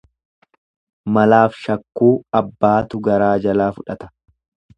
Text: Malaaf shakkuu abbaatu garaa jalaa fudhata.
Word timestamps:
Malaaf 1.17 1.59
shakkuu 1.65 2.09
abbaatu 2.41 3.03
garaa 3.11 3.31
jalaa 3.45 3.71
fudhata. 3.79 4.11